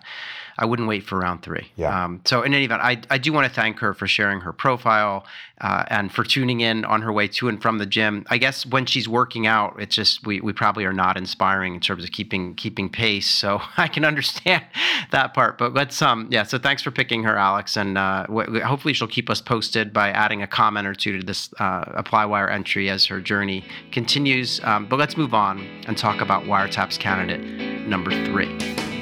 [0.57, 1.71] I wouldn't wait for round three.
[1.75, 2.05] Yeah.
[2.05, 4.53] Um, so in any event, I, I do want to thank her for sharing her
[4.53, 5.25] profile
[5.61, 8.25] uh, and for tuning in on her way to and from the gym.
[8.29, 11.79] I guess when she's working out, it's just we, we probably are not inspiring in
[11.79, 13.29] terms of keeping keeping pace.
[13.29, 14.63] So I can understand
[15.11, 15.57] that part.
[15.57, 16.43] But let's um yeah.
[16.43, 20.09] So thanks for picking her, Alex, and uh, w- hopefully she'll keep us posted by
[20.09, 24.59] adding a comment or two to this uh, ApplyWire entry as her journey continues.
[24.63, 27.41] Um, but let's move on and talk about wiretaps candidate
[27.87, 28.92] number three.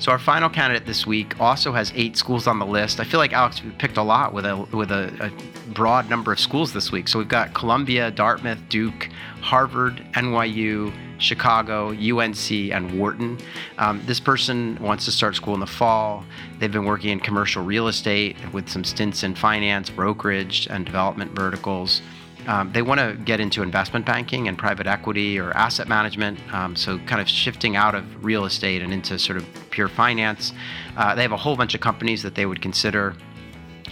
[0.00, 3.00] So our final candidate this week also has eight schools on the list.
[3.00, 6.38] I feel like Alex picked a lot with a with a, a broad number of
[6.38, 7.08] schools this week.
[7.08, 9.08] So we've got Columbia, Dartmouth, Duke,
[9.40, 13.38] Harvard, NYU, Chicago, UNC, and Wharton.
[13.78, 16.24] Um, this person wants to start school in the fall.
[16.60, 21.32] They've been working in commercial real estate with some stints in finance, brokerage, and development
[21.32, 22.02] verticals.
[22.48, 26.40] Um, they want to get into investment banking and private equity or asset management.
[26.52, 30.52] Um, so, kind of shifting out of real estate and into sort of pure finance.
[30.96, 33.14] Uh, they have a whole bunch of companies that they would consider.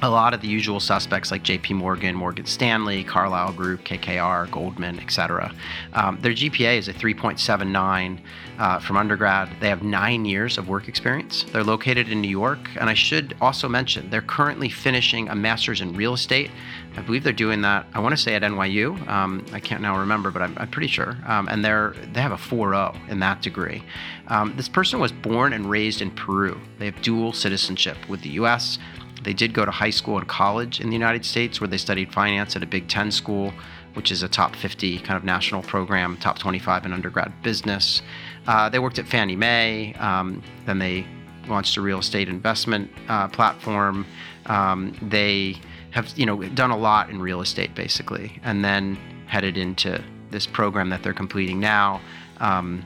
[0.02, 5.00] a lot of the usual suspects like JP Morgan, Morgan Stanley, Carlyle Group, KKR, Goldman,
[5.00, 5.54] etc.
[5.94, 8.20] Um, their GPA is a 3.79
[8.58, 9.48] uh, from undergrad.
[9.60, 11.44] They have nine years of work experience.
[11.52, 12.58] They're located in New York.
[12.80, 16.50] And I should also mention they're currently finishing a master's in real estate.
[16.96, 19.06] I believe they're doing that, I want to say at NYU.
[19.08, 21.16] Um, I can't now remember, but I'm, I'm pretty sure.
[21.26, 23.82] Um, and they're, they have a 4.0 in that degree.
[24.28, 26.58] Um, this person was born and raised in Peru.
[26.78, 28.78] They have dual citizenship with the US
[29.26, 32.12] they did go to high school and college in the United States where they studied
[32.12, 33.52] finance at a Big Ten school,
[33.96, 38.02] which is a top 50 kind of national program, top 25 in undergrad business.
[38.46, 39.94] Uh, they worked at Fannie Mae.
[39.94, 41.06] Um, then they
[41.48, 44.06] launched a real estate investment uh, platform.
[44.46, 45.56] Um, they
[45.90, 50.46] have, you know, done a lot in real estate basically, and then headed into this
[50.46, 52.00] program that they're completing now.
[52.38, 52.84] Um,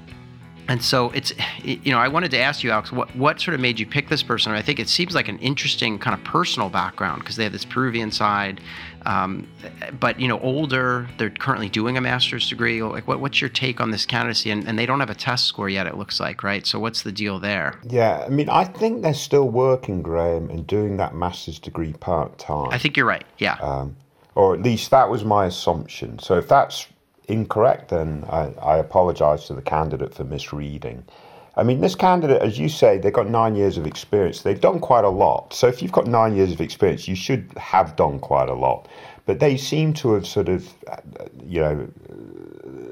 [0.69, 1.33] and so it's,
[1.65, 4.09] you know, I wanted to ask you, Alex, what, what sort of made you pick
[4.09, 4.53] this person?
[4.53, 7.65] I think it seems like an interesting kind of personal background because they have this
[7.65, 8.61] Peruvian side,
[9.07, 9.49] um,
[9.99, 11.09] but you know, older.
[11.19, 12.83] They're currently doing a master's degree.
[12.83, 14.51] Like, what, what's your take on this candidacy?
[14.51, 15.87] And, and they don't have a test score yet.
[15.87, 16.67] It looks like, right?
[16.67, 17.79] So, what's the deal there?
[17.89, 22.39] Yeah, I mean, I think they're still working, Graham, and doing that master's degree part
[22.39, 22.69] time.
[22.71, 23.25] I think you're right.
[23.39, 23.55] Yeah.
[23.55, 23.97] Um,
[24.35, 26.19] or at least that was my assumption.
[26.19, 26.87] So, if that's
[27.29, 31.05] incorrect, then I, I apologise to the candidate for misreading.
[31.57, 34.43] I mean, this candidate, as you say, they've got nine years of experience.
[34.43, 35.53] They've done quite a lot.
[35.53, 38.89] So if you've got nine years of experience, you should have done quite a lot.
[39.27, 40.73] But they seem to have sort of,
[41.45, 41.89] you know,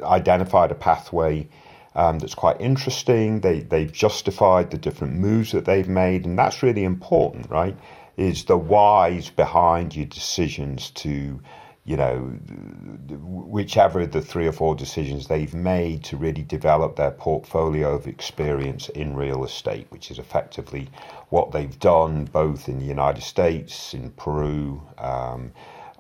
[0.03, 1.49] identified a pathway
[1.94, 3.40] um, that's quite interesting.
[3.40, 7.77] They they've justified the different moves that they've made, and that's really important, right?
[8.16, 11.40] Is the whys behind your decisions to
[11.88, 12.18] you know,
[13.18, 18.07] whichever of the three or four decisions they've made to really develop their portfolio of
[18.07, 20.87] experience in real estate, which is effectively
[21.31, 25.51] what they've done both in the United States, in Peru, um,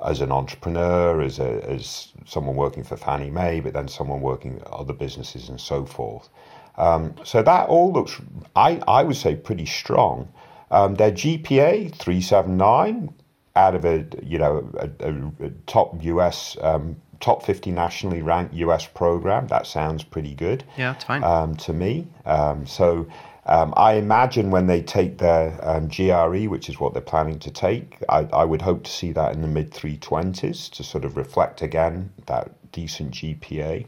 [0.04, 4.60] as an entrepreneur, as, a, as someone working for Fannie Mae, but then someone working
[4.70, 6.28] other businesses and so forth.
[6.76, 8.20] Um, so that all looks,
[8.54, 10.28] I, I would say, pretty strong.
[10.70, 13.14] Um, their GPA, 379,
[13.58, 18.54] out of a you know a, a, a top US um, top 50 nationally ranked
[18.54, 19.48] US program.
[19.48, 20.64] That sounds pretty good.
[20.76, 21.24] Yeah, it's fine.
[21.24, 22.06] Um, to me.
[22.24, 23.08] Um, so
[23.46, 27.50] um, I imagine when they take their um, GRE, which is what they're planning to
[27.50, 31.16] take, I, I would hope to see that in the mid 320s to sort of
[31.16, 33.86] reflect again that decent GPA.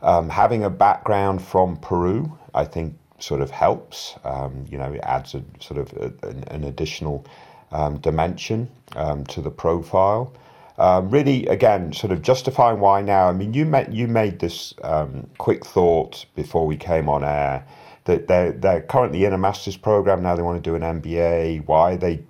[0.00, 4.14] Um, having a background from Peru, I think, sort of helps.
[4.24, 7.24] Um, you know, it adds a sort of a, an, an additional
[7.72, 10.32] um, dimension um, to the profile.
[10.78, 13.28] Um, really, again, sort of justifying why now.
[13.28, 17.66] I mean, you made you made this um, quick thought before we came on air
[18.04, 20.34] that they're they're currently in a master's program now.
[20.34, 21.66] They want to do an MBA.
[21.66, 22.24] Why are they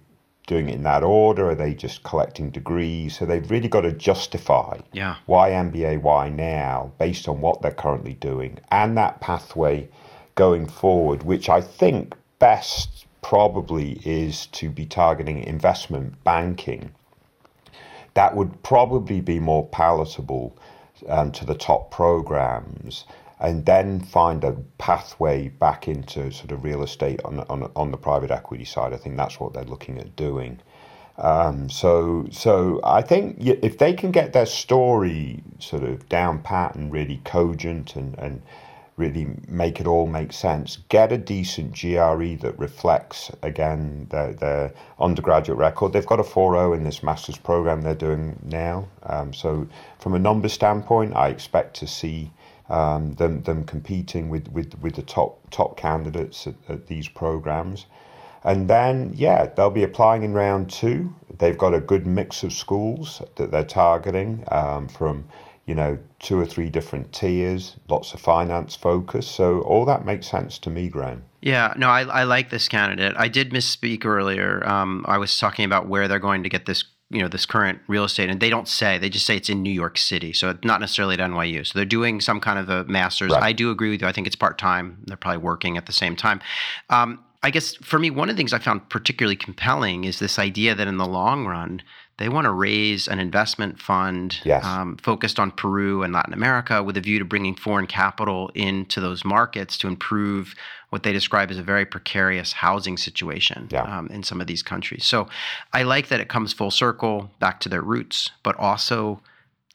[0.47, 1.51] doing it in that order?
[1.51, 3.17] Are they just collecting degrees?
[3.17, 5.17] So they've really got to justify yeah.
[5.27, 9.89] why MBA, why now, based on what they're currently doing and that pathway
[10.35, 16.93] going forward, which I think best probably is to be targeting investment banking.
[18.15, 20.57] That would probably be more palatable
[21.09, 23.05] um, to the top programs
[23.41, 27.97] and then find a pathway back into sort of real estate on, on, on the
[27.97, 28.93] private equity side.
[28.93, 30.61] I think that's what they're looking at doing.
[31.19, 36.75] Um, so, so I think if they can get their story sort of down pat
[36.77, 38.43] and really cogent and, and
[38.97, 40.79] really make it all make sense.
[40.89, 45.93] Get a decent GRE that reflects, again, their, their undergraduate record.
[45.93, 48.89] They've got a 4.0 in this master's program they're doing now.
[49.05, 49.67] Um, so,
[49.99, 52.31] from a number standpoint, I expect to see
[52.69, 57.87] um, them, them competing with, with, with the top, top candidates at, at these programs.
[58.45, 61.15] And then, yeah, they'll be applying in round two.
[61.39, 65.25] They've got a good mix of schools that they're targeting um, from
[65.67, 69.29] you know, two or three different tiers, lots of finance focus.
[69.29, 71.25] So all that makes sense to me, Graham.
[71.41, 73.15] Yeah, no, I, I like this candidate.
[73.17, 74.67] I did misspeak earlier.
[74.67, 77.81] Um, I was talking about where they're going to get this, you know, this current
[77.89, 78.99] real estate, and they don't say.
[78.99, 81.67] They just say it's in New York City, so it's not necessarily at NYU.
[81.67, 83.33] So they're doing some kind of a master's.
[83.33, 83.43] Right.
[83.43, 84.09] I do agree with you.
[84.09, 84.99] I think it's part time.
[85.07, 86.41] They're probably working at the same time.
[86.91, 90.39] Um, I guess for me, one of the things I found particularly compelling is this
[90.39, 91.83] idea that in the long run,
[92.23, 94.65] they want to raise an investment fund yes.
[94.65, 99.01] um, focused on Peru and Latin America with a view to bringing foreign capital into
[99.01, 100.55] those markets to improve
[100.91, 103.83] what they describe as a very precarious housing situation yeah.
[103.83, 105.05] um, in some of these countries.
[105.05, 105.29] So
[105.73, 109.21] I like that it comes full circle back to their roots, but also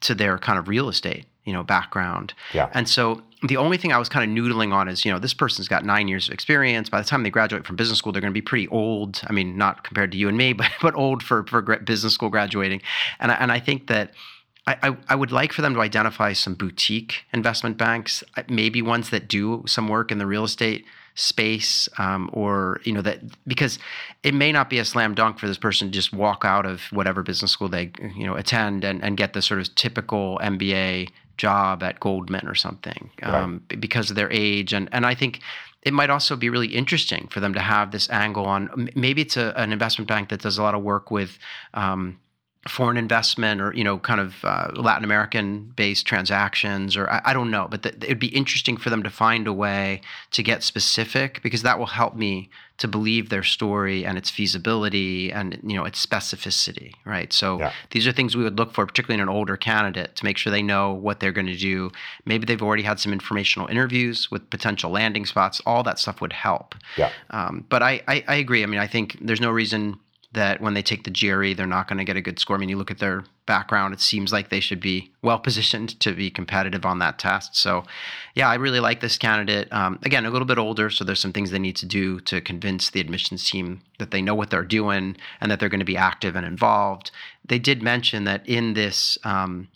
[0.00, 2.34] to their kind of real estate you know background.
[2.52, 2.70] Yeah.
[2.74, 5.32] And so the only thing I was kind of noodling on is, you know, this
[5.32, 6.90] person's got nine years of experience.
[6.90, 9.22] By the time they graduate from business school, they're going to be pretty old.
[9.26, 12.28] I mean, not compared to you and me, but but old for for business school
[12.28, 12.82] graduating.
[13.18, 14.12] And I, and I think that.
[14.66, 19.26] I, I would like for them to identify some boutique investment banks, maybe ones that
[19.26, 20.84] do some work in the real estate
[21.18, 23.78] space um, or you know that because
[24.22, 26.82] it may not be a slam dunk for this person to just walk out of
[26.92, 31.08] whatever business school they you know attend and, and get the sort of typical MBA
[31.38, 33.80] job at Goldman or something um, right.
[33.80, 35.40] because of their age and and I think
[35.82, 39.36] it might also be really interesting for them to have this angle on maybe it's
[39.36, 41.38] a, an investment bank that does a lot of work with
[41.74, 42.18] um,
[42.66, 47.32] foreign investment or you know kind of uh, Latin American based transactions or I, I
[47.32, 50.00] don't know but th- it'd be interesting for them to find a way
[50.32, 55.32] to get specific because that will help me to believe their story and its feasibility
[55.32, 57.32] and you know its specificity right?
[57.32, 57.72] So yeah.
[57.90, 60.50] these are things we would look for particularly in an older candidate to make sure
[60.50, 61.90] they know what they're going to do.
[62.24, 65.60] Maybe they've already had some informational interviews with potential landing spots.
[65.66, 66.74] All that stuff would help.
[66.96, 67.10] Yeah.
[67.30, 68.62] Um, but I, I I agree.
[68.62, 69.98] I mean I think there's no reason
[70.32, 72.56] that when they take the GRE, they're not going to get a good score.
[72.56, 75.98] I mean, you look at their background, it seems like they should be well positioned
[76.00, 77.56] to be competitive on that test.
[77.56, 77.84] So,
[78.34, 79.72] yeah, I really like this candidate.
[79.72, 82.42] Um, again, a little bit older, so there's some things they need to do to
[82.42, 85.86] convince the admissions team that they know what they're doing and that they're going to
[85.86, 87.10] be active and involved.
[87.46, 89.68] They did mention that in this um,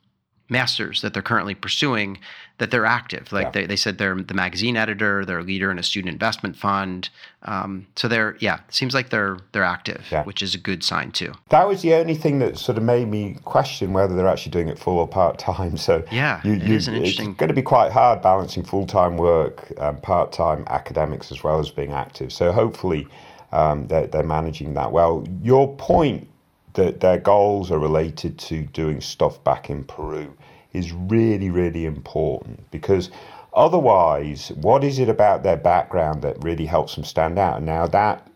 [0.53, 2.19] masters that they're currently pursuing
[2.59, 3.33] that they're active.
[3.33, 3.51] Like yeah.
[3.51, 7.09] they, they said they're the magazine editor they're a leader in a student investment fund.
[7.43, 10.23] Um, so they're yeah it seems like they're they're active yeah.
[10.23, 11.33] which is a good sign too.
[11.49, 14.69] That was the only thing that sort of made me question whether they're actually doing
[14.69, 15.77] it full or part-time.
[15.83, 18.63] So yeah you, you, it is an interesting it's going to be quite hard balancing
[18.63, 22.33] full-time work um, part-time academics as well as being active.
[22.33, 23.09] So hopefully
[23.51, 25.27] um, they're, they're managing that well.
[25.43, 26.29] Your point
[26.75, 30.35] that their goals are related to doing stuff back in Peru
[30.73, 33.11] is really, really important because
[33.55, 37.59] otherwise, what is it about their background that really helps them stand out?
[37.59, 38.29] And now, that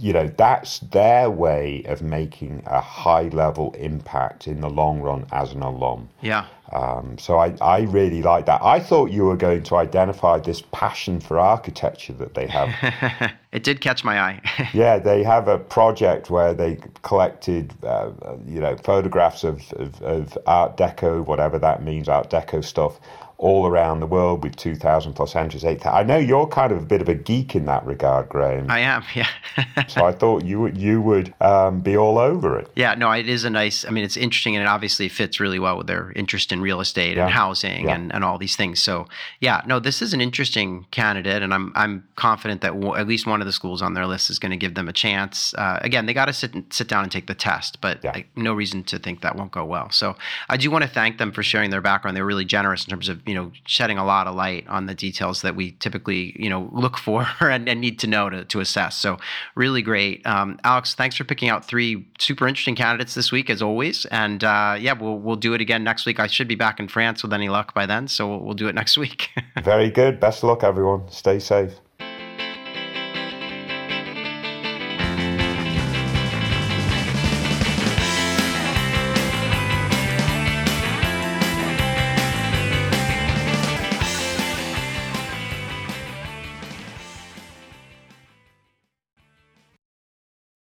[0.00, 5.26] you know, that's their way of making a high level impact in the long run
[5.32, 6.08] as an alum.
[6.22, 6.46] Yeah.
[6.72, 8.62] Um, so I, I really like that.
[8.62, 13.32] I thought you were going to identify this passion for architecture that they have.
[13.52, 14.68] it did catch my eye.
[14.74, 18.10] yeah, they have a project where they collected, uh,
[18.46, 23.00] you know, photographs of, of, of Art Deco, whatever that means, Art Deco stuff
[23.38, 25.64] all around the world with 2,000 plus entries.
[25.64, 28.68] 8, I know you're kind of a bit of a geek in that regard, Graham.
[28.68, 29.28] I am, yeah.
[29.88, 32.68] so I thought you would you would um, be all over it.
[32.74, 33.84] Yeah, no, it is a nice.
[33.84, 36.80] I mean, it's interesting, and it obviously fits really well with their interest in real
[36.80, 37.24] estate yeah.
[37.24, 37.94] and housing yeah.
[37.94, 38.80] and, and all these things.
[38.80, 39.06] So
[39.40, 43.26] yeah, no, this is an interesting candidate, and I'm I'm confident that w- at least
[43.26, 45.54] one of the schools on their list is going to give them a chance.
[45.54, 48.12] Uh, again, they got to sit sit down and take the test, but yeah.
[48.14, 49.90] I, no reason to think that won't go well.
[49.90, 50.16] So
[50.48, 52.16] I do want to thank them for sharing their background.
[52.16, 54.86] They were really generous in terms of you know shedding a lot of light on
[54.86, 58.44] the details that we typically you know look for and, and need to know to,
[58.44, 58.96] to assess.
[58.96, 59.18] So
[59.54, 60.94] really great, um, Alex.
[60.94, 64.04] Thanks for picking out three super interesting candidates this week, as always.
[64.06, 66.20] And uh, yeah, we'll we'll do it again next week.
[66.20, 68.68] I should be back in France with any luck by then, so we'll, we'll do
[68.68, 69.30] it next week.
[69.62, 70.20] Very good.
[70.20, 71.10] Best of luck, everyone.
[71.10, 71.80] Stay safe.